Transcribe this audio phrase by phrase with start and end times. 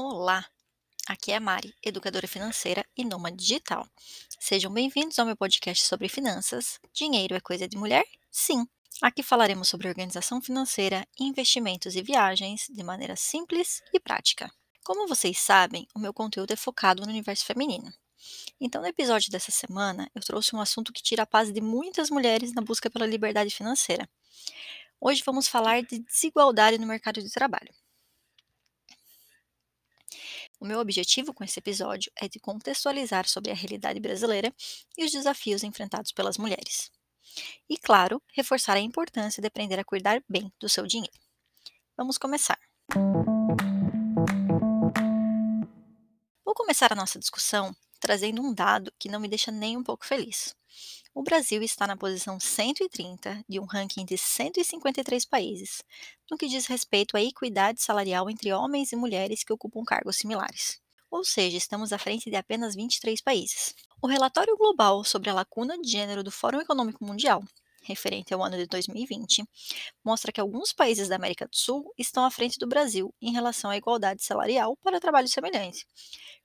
[0.00, 0.46] Olá,
[1.08, 3.84] aqui é a Mari, educadora financeira e nômade digital.
[4.38, 6.78] Sejam bem-vindos ao meu podcast sobre finanças.
[6.92, 8.06] Dinheiro é coisa de mulher?
[8.30, 8.64] Sim.
[9.02, 14.48] Aqui falaremos sobre organização financeira, investimentos e viagens de maneira simples e prática.
[14.84, 17.92] Como vocês sabem, o meu conteúdo é focado no universo feminino.
[18.60, 22.08] Então, no episódio dessa semana, eu trouxe um assunto que tira a paz de muitas
[22.08, 24.08] mulheres na busca pela liberdade financeira.
[25.00, 27.74] Hoje vamos falar de desigualdade no mercado de trabalho.
[30.60, 34.52] O meu objetivo com esse episódio é de contextualizar sobre a realidade brasileira
[34.96, 36.90] e os desafios enfrentados pelas mulheres.
[37.68, 41.12] E, claro, reforçar a importância de aprender a cuidar bem do seu dinheiro.
[41.96, 42.58] Vamos começar.
[46.44, 50.06] Vou começar a nossa discussão trazendo um dado que não me deixa nem um pouco
[50.06, 50.56] feliz.
[51.18, 55.82] O Brasil está na posição 130 de um ranking de 153 países,
[56.30, 60.80] no que diz respeito à equidade salarial entre homens e mulheres que ocupam cargos similares.
[61.10, 63.74] Ou seja, estamos à frente de apenas 23 países.
[64.00, 67.42] O relatório global sobre a lacuna de gênero do Fórum Econômico Mundial,
[67.82, 69.42] referente ao ano de 2020,
[70.04, 73.70] mostra que alguns países da América do Sul estão à frente do Brasil em relação
[73.70, 75.84] à igualdade salarial para trabalho semelhante,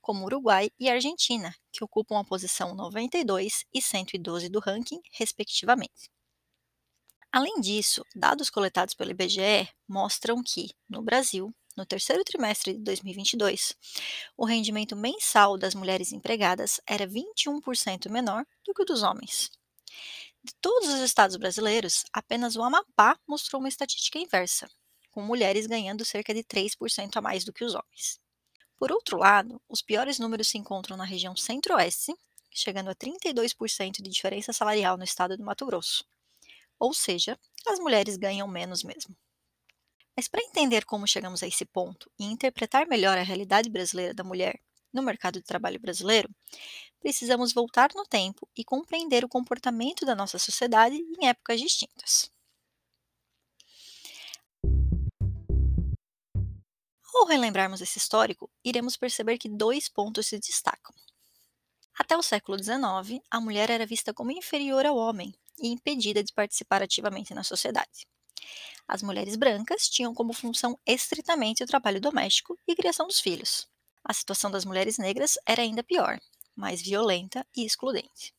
[0.04, 6.12] como Uruguai e Argentina, que ocupam a posição 92 e 112 do ranking, respectivamente.
[7.32, 13.74] Além disso, dados coletados pelo IBGE mostram que, no Brasil, no terceiro trimestre de 2022,
[14.38, 19.50] o rendimento mensal das mulheres empregadas era 21% menor do que o dos homens.
[20.44, 24.70] De todos os estados brasileiros, apenas o Amapá mostrou uma estatística inversa,
[25.10, 28.22] com mulheres ganhando cerca de 3% a mais do que os homens.
[28.78, 32.14] Por outro lado, os piores números se encontram na região centro-oeste,
[32.52, 36.06] chegando a 32% de diferença salarial no estado do Mato Grosso.
[36.80, 39.16] Ou seja, as mulheres ganham menos mesmo.
[40.18, 44.24] Mas para entender como chegamos a esse ponto e interpretar melhor a realidade brasileira da
[44.24, 44.60] mulher
[44.92, 46.30] no mercado de trabalho brasileiro,
[47.00, 52.33] precisamos voltar no tempo e compreender o comportamento da nossa sociedade em épocas distintas.
[57.14, 60.94] Ao relembrarmos esse histórico, iremos perceber que dois pontos se destacam.
[61.98, 66.34] Até o século XIX, a mulher era vista como inferior ao homem e impedida de
[66.34, 68.08] participar ativamente na sociedade.
[68.88, 73.68] As mulheres brancas tinham como função estritamente o trabalho doméstico e criação dos filhos.
[74.04, 76.20] A situação das mulheres negras era ainda pior,
[76.56, 78.34] mais violenta e excludente.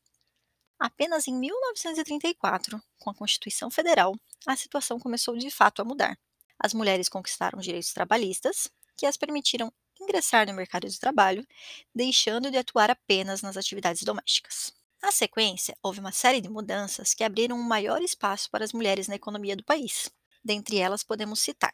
[0.78, 4.14] Apenas em 1934, com a Constituição Federal,
[4.46, 6.18] a situação começou de fato a mudar.
[6.58, 11.46] As mulheres conquistaram direitos trabalhistas que as permitiram ingressar no mercado de trabalho,
[11.94, 14.72] deixando de atuar apenas nas atividades domésticas.
[15.02, 19.06] Na sequência, houve uma série de mudanças que abriram um maior espaço para as mulheres
[19.08, 20.10] na economia do país.
[20.42, 21.72] Dentre elas, podemos citar: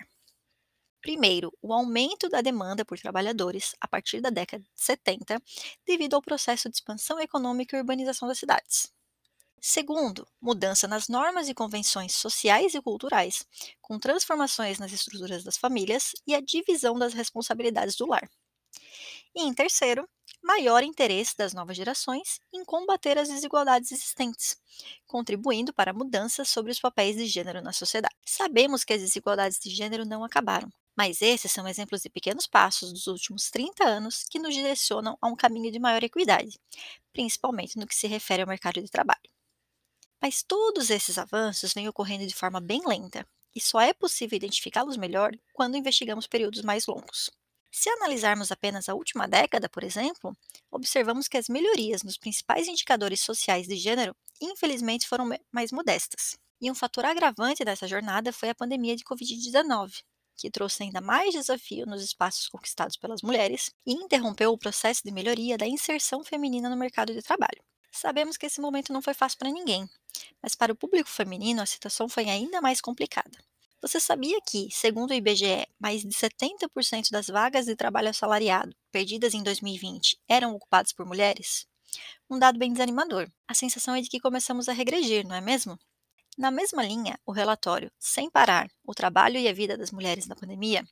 [1.02, 5.40] Primeiro, o aumento da demanda por trabalhadores a partir da década de 70,
[5.86, 8.92] devido ao processo de expansão econômica e urbanização das cidades.
[9.72, 13.46] Segundo, mudança nas normas e convenções sociais e culturais,
[13.80, 18.28] com transformações nas estruturas das famílias e a divisão das responsabilidades do lar.
[19.32, 20.08] E em terceiro,
[20.42, 24.56] maior interesse das novas gerações em combater as desigualdades existentes,
[25.06, 28.16] contribuindo para mudanças sobre os papéis de gênero na sociedade.
[28.26, 32.92] Sabemos que as desigualdades de gênero não acabaram, mas esses são exemplos de pequenos passos
[32.92, 36.58] dos últimos 30 anos que nos direcionam a um caminho de maior equidade,
[37.12, 39.30] principalmente no que se refere ao mercado de trabalho.
[40.20, 44.96] Mas todos esses avanços vêm ocorrendo de forma bem lenta, e só é possível identificá-los
[44.96, 47.30] melhor quando investigamos períodos mais longos.
[47.72, 50.36] Se analisarmos apenas a última década, por exemplo,
[50.70, 56.36] observamos que as melhorias nos principais indicadores sociais de gênero, infelizmente, foram mais modestas.
[56.60, 60.02] E um fator agravante dessa jornada foi a pandemia de Covid-19,
[60.36, 65.12] que trouxe ainda mais desafio nos espaços conquistados pelas mulheres e interrompeu o processo de
[65.12, 67.62] melhoria da inserção feminina no mercado de trabalho.
[67.90, 69.88] Sabemos que esse momento não foi fácil para ninguém,
[70.42, 73.38] mas para o público feminino a situação foi ainda mais complicada.
[73.82, 79.32] Você sabia que, segundo o IBGE, mais de 70% das vagas de trabalho assalariado perdidas
[79.32, 81.66] em 2020 eram ocupadas por mulheres?
[82.28, 83.30] Um dado bem desanimador.
[83.48, 85.78] A sensação é de que começamos a regredir, não é mesmo?
[86.36, 90.36] Na mesma linha, o relatório Sem Parar: O Trabalho e a Vida das Mulheres na
[90.36, 90.86] Pandemia,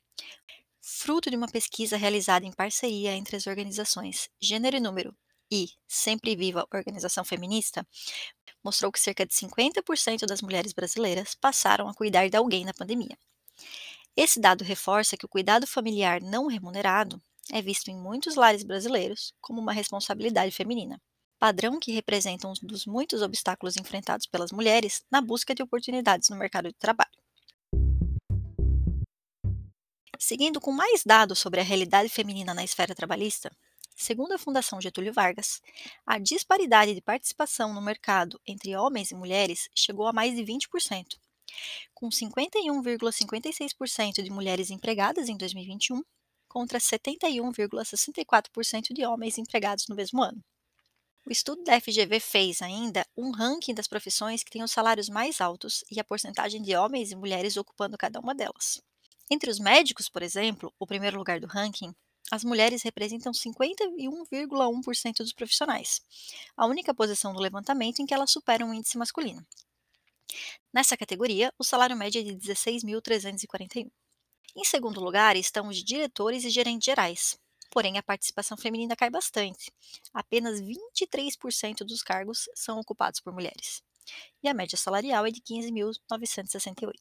[0.80, 5.14] fruto de uma pesquisa realizada em parceria entre as organizações Gênero e Número
[5.50, 7.86] e Sempre Viva Organização Feminista,
[8.62, 13.18] mostrou que cerca de 50% das mulheres brasileiras passaram a cuidar de alguém na pandemia.
[14.16, 17.22] Esse dado reforça que o cuidado familiar não remunerado
[17.52, 21.00] é visto em muitos lares brasileiros como uma responsabilidade feminina,
[21.38, 26.36] padrão que representa um dos muitos obstáculos enfrentados pelas mulheres na busca de oportunidades no
[26.36, 27.10] mercado de trabalho.
[30.18, 33.50] Seguindo com mais dados sobre a realidade feminina na esfera trabalhista,
[33.98, 35.60] segundo a Fundação Getúlio Vargas,
[36.06, 41.18] a disparidade de participação no mercado entre homens e mulheres chegou a mais de 20%,
[41.92, 46.00] com 51,56% de mulheres empregadas em 2021
[46.46, 50.40] contra 71,64% de homens empregados no mesmo ano.
[51.26, 55.40] O estudo da FGV fez ainda um ranking das profissões que têm os salários mais
[55.40, 58.80] altos e a porcentagem de homens e mulheres ocupando cada uma delas.
[59.30, 61.94] Entre os médicos, por exemplo, o primeiro lugar do ranking,
[62.30, 66.00] as mulheres representam 51,1% dos profissionais,
[66.56, 69.44] a única posição do levantamento em que elas superam o índice masculino.
[70.72, 73.90] Nessa categoria, o salário médio é de 16.341.
[74.56, 77.38] Em segundo lugar estão os diretores e gerentes gerais,
[77.70, 79.72] porém a participação feminina cai bastante.
[80.12, 83.82] Apenas 23% dos cargos são ocupados por mulheres.
[84.42, 86.92] E a média salarial é de 15.968.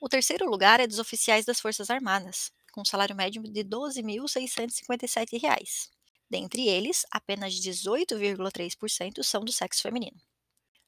[0.00, 5.90] O terceiro lugar é dos oficiais das Forças Armadas, com salário médio de R$ 12.657.
[6.28, 10.20] Dentre eles, apenas 18,3% são do sexo feminino.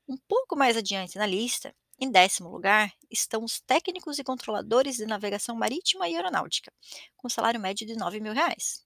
[0.08, 5.06] Um pouco mais adiante na lista, em décimo lugar, estão os técnicos e controladores de
[5.06, 6.72] navegação marítima e aeronáutica,
[7.16, 8.84] com salário médio de 9 mil reais.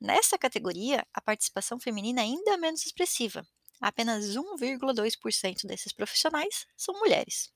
[0.00, 3.46] Nessa categoria, a participação feminina ainda é menos expressiva.
[3.80, 7.52] Apenas 1,2% desses profissionais são mulheres.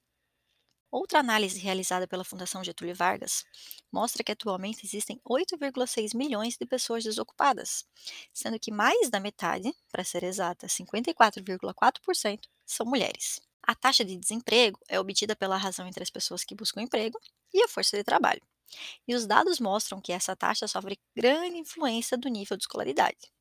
[0.95, 3.45] Outra análise realizada pela Fundação Getúlio Vargas
[3.91, 7.85] mostra que atualmente existem 8,6 milhões de pessoas desocupadas,
[8.33, 13.41] sendo que mais da metade, para ser exata, 54,4%, são mulheres.
[13.61, 17.19] A taxa de desemprego é obtida pela razão entre as pessoas que buscam emprego
[17.53, 18.43] e a força de trabalho.
[19.09, 23.34] E os dados mostram que essa taxa sofre grande influência do nível de escolaridade.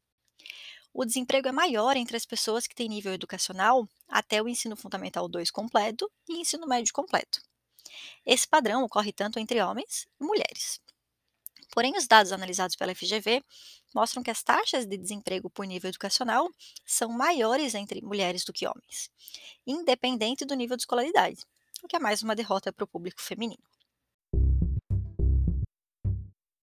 [0.94, 5.28] O desemprego é maior entre as pessoas que têm nível educacional até o ensino fundamental
[5.28, 7.42] 2 completo e ensino médio completo.
[8.24, 10.80] Esse padrão ocorre tanto entre homens e mulheres.
[11.72, 13.44] Porém, os dados analisados pela FGV
[13.96, 16.48] mostram que as taxas de desemprego por nível educacional
[16.86, 19.10] são maiores entre mulheres do que homens,
[19.66, 21.44] independente do nível de escolaridade,
[21.82, 23.64] o que é mais uma derrota para o público feminino.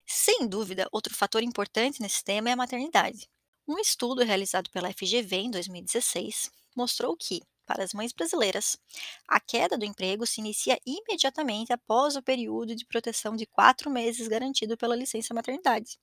[0.05, 3.29] Sem dúvida, outro fator importante nesse tema é a maternidade.
[3.69, 8.79] Um estudo realizado pela FGV em 2016 mostrou que, para as mães brasileiras,
[9.27, 14.29] a queda do emprego se inicia imediatamente após o período de proteção de quatro meses
[14.29, 15.99] garantido pela licença maternidade.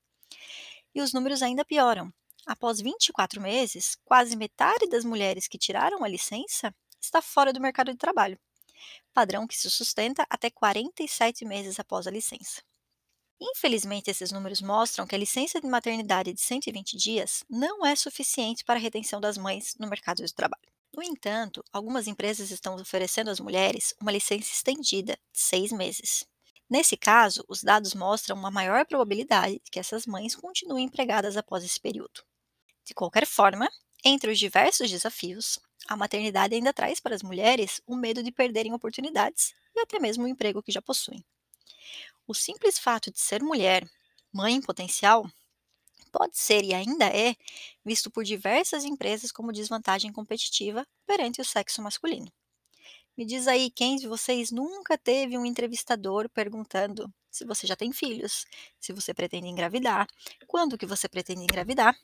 [0.93, 2.13] E os números ainda pioram.
[2.45, 7.91] Após 24 meses, quase metade das mulheres que tiraram a licença está fora do mercado
[7.93, 8.37] de trabalho,
[9.13, 12.61] padrão que se sustenta até 47 meses após a licença.
[13.45, 18.63] Infelizmente, esses números mostram que a licença de maternidade de 120 dias não é suficiente
[18.63, 20.63] para a retenção das mães no mercado de trabalho.
[20.95, 26.25] No entanto, algumas empresas estão oferecendo às mulheres uma licença estendida de seis meses.
[26.69, 31.65] Nesse caso, os dados mostram uma maior probabilidade de que essas mães continuem empregadas após
[31.65, 32.23] esse período.
[32.85, 33.69] De qualquer forma,
[34.05, 35.59] entre os diversos desafios,
[35.89, 40.23] a maternidade ainda traz para as mulheres o medo de perderem oportunidades e até mesmo
[40.23, 41.25] o emprego que já possuem.
[42.25, 43.85] O simples fato de ser mulher,
[44.31, 45.29] mãe em potencial,
[46.11, 47.35] pode ser e ainda é
[47.83, 52.31] visto por diversas empresas como desvantagem competitiva perante o sexo masculino.
[53.17, 57.91] Me diz aí quem de vocês nunca teve um entrevistador perguntando se você já tem
[57.91, 58.45] filhos,
[58.79, 60.07] se você pretende engravidar,
[60.47, 61.97] quando que você pretende engravidar,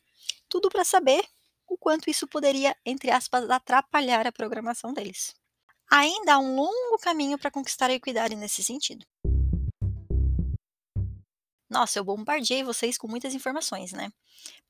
[0.50, 1.24] tudo para saber
[1.68, 5.36] o quanto isso poderia, entre aspas, atrapalhar a programação deles.
[5.90, 9.06] Ainda há um longo caminho para conquistar a equidade nesse sentido.
[11.70, 14.12] Nossa, eu bombardeei vocês com muitas informações, né?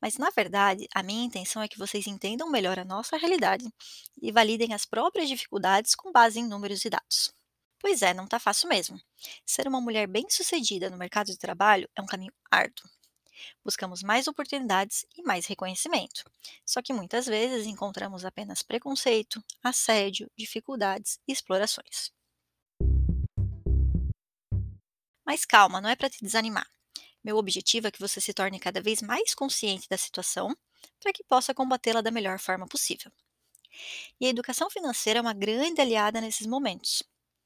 [0.02, 3.66] Mas na verdade, a minha intenção é que vocês entendam melhor a nossa realidade
[4.22, 7.34] e validem as próprias dificuldades com base em números e dados.
[7.80, 9.00] Pois é, não tá fácil mesmo.
[9.46, 12.90] Ser uma mulher bem-sucedida no mercado de trabalho é um caminho árduo.
[13.64, 16.30] Buscamos mais oportunidades e mais reconhecimento.
[16.66, 22.12] Só que muitas vezes encontramos apenas preconceito, assédio, dificuldades e explorações.
[25.26, 26.68] Mas calma, não é para te desanimar.
[27.30, 30.52] Meu objetivo é que você se torne cada vez mais consciente da situação
[31.00, 33.12] para que possa combatê-la da melhor forma possível.
[34.20, 37.04] E a educação financeira é uma grande aliada nesses momentos,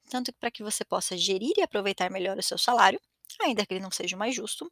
[0.09, 2.97] tanto para que você possa gerir e aproveitar melhor o seu salário,
[3.41, 4.71] ainda que ele não seja mais justo,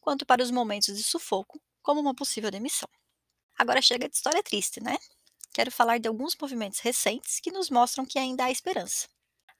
[0.00, 2.88] quanto para os momentos de sufoco, como uma possível demissão.
[3.56, 4.98] Agora chega de história triste, né?
[5.52, 9.06] Quero falar de alguns movimentos recentes que nos mostram que ainda há esperança.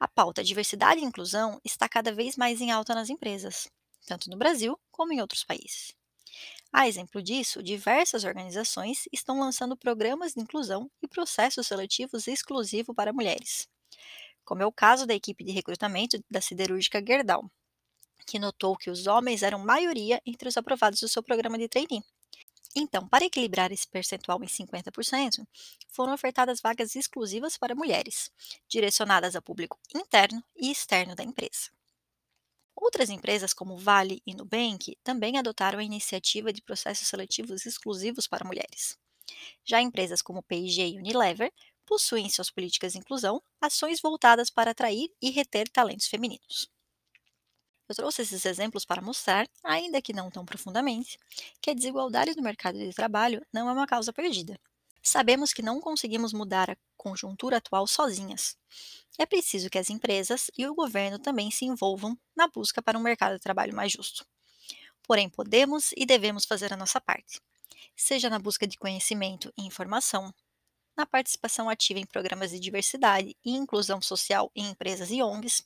[0.01, 3.69] A pauta diversidade e inclusão está cada vez mais em alta nas empresas,
[4.07, 5.95] tanto no Brasil como em outros países.
[6.73, 13.13] A exemplo disso, diversas organizações estão lançando programas de inclusão e processos seletivos exclusivos para
[13.13, 13.69] mulheres,
[14.45, 17.51] como é o caso da equipe de recrutamento da siderúrgica Gerdau.
[18.27, 22.05] que notou que os homens eram maioria entre os aprovados do seu programa de trainee.
[22.77, 25.47] Então, para equilibrar esse percentual em 50%,
[25.89, 28.31] foram ofertadas vagas exclusivas para mulheres,
[28.69, 31.78] direcionadas ao público interno e externo da empresa.
[32.81, 38.47] Outras empresas, como Vale e Nubank, também adotaram a iniciativa de processos seletivos exclusivos para
[38.47, 38.97] mulheres.
[39.65, 41.53] Já empresas como P&G e Unilever
[41.85, 46.71] possuem em suas políticas de inclusão ações voltadas para atrair e reter talentos femininos.
[47.89, 51.19] Eu trouxe esses exemplos para mostrar, ainda que não tão profundamente,
[51.61, 54.59] que a desigualdade no mercado de trabalho não é uma causa perdida.
[55.09, 58.59] Sabemos que não conseguimos mudar a conjuntura atual sozinhas.
[59.19, 63.03] É preciso que as empresas e o governo também se envolvam na busca para um
[63.03, 64.27] mercado de trabalho mais justo.
[65.03, 67.41] Porém, podemos e devemos fazer a nossa parte,
[67.97, 70.31] seja na busca de conhecimento e informação,
[70.95, 75.65] na participação ativa em programas de diversidade e inclusão social em empresas e ONGs,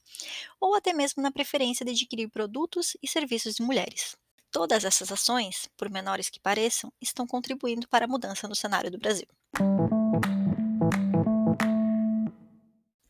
[0.61, 4.17] ou até mesmo na preferência de adquirir produtos e serviços de mulheres.
[4.53, 8.99] Todas essas ações, por menores que pareçam, estão contribuindo para a mudança no cenário do
[8.99, 9.27] Brasil.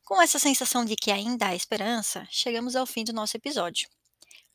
[0.04, 3.88] Com essa sensação de que ainda há esperança, chegamos ao fim do nosso episódio.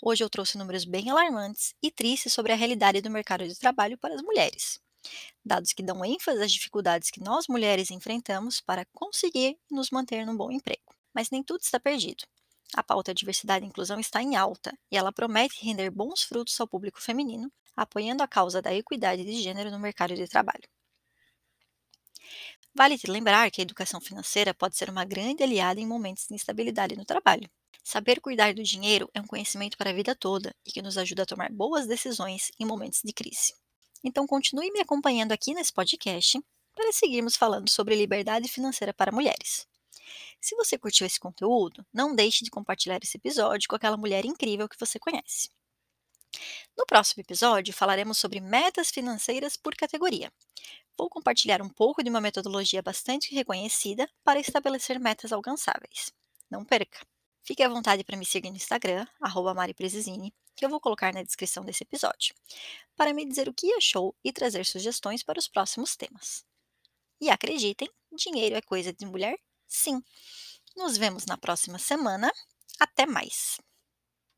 [0.02, 3.98] Hoje eu trouxe números bem alarmantes e tristes sobre a realidade do mercado de trabalho
[3.98, 4.80] para as mulheres
[5.48, 10.36] dados que dão ênfase às dificuldades que nós mulheres enfrentamos para conseguir nos manter num
[10.36, 10.94] bom emprego.
[11.14, 12.26] Mas nem tudo está perdido.
[12.74, 16.68] A pauta diversidade e inclusão está em alta e ela promete render bons frutos ao
[16.68, 20.68] público feminino, apoiando a causa da equidade de gênero no mercado de trabalho.
[22.76, 26.36] Vale te lembrar que a educação financeira pode ser uma grande aliada em momentos de
[26.36, 27.50] instabilidade no trabalho.
[27.84, 31.24] Saber cuidar do dinheiro é um conhecimento para a vida toda e que nos ajuda
[31.24, 33.54] a tomar boas decisões em momentos de crise.
[34.04, 36.40] Então, continue me acompanhando aqui nesse podcast
[36.76, 39.66] para seguirmos falando sobre liberdade financeira para mulheres.
[40.40, 44.68] Se você curtiu esse conteúdo, não deixe de compartilhar esse episódio com aquela mulher incrível
[44.68, 45.50] que você conhece.
[46.78, 50.32] No próximo episódio, falaremos sobre metas financeiras por categoria.
[50.98, 56.12] Vou compartilhar um pouco de uma metodologia bastante reconhecida para estabelecer metas alcançáveis.
[56.50, 57.06] Não perca!
[57.44, 59.08] Fique à vontade para me seguir no Instagram,
[59.56, 62.36] @mariprezizini, que eu vou colocar na descrição desse episódio,
[62.96, 66.44] para me dizer o que achou e trazer sugestões para os próximos temas.
[67.22, 69.40] E acreditem, dinheiro é coisa de mulher?
[69.68, 70.02] Sim.
[70.76, 72.32] Nos vemos na próxima semana.
[72.80, 73.60] Até mais!